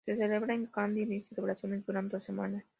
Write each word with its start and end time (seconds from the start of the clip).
Se 0.03 0.15
celebra 0.17 0.55
en 0.55 0.65
Kandy 0.65 1.03
y 1.03 1.19
las 1.19 1.25
celebraciones 1.27 1.85
duran 1.85 2.09
dos 2.09 2.23
semanas. 2.23 2.63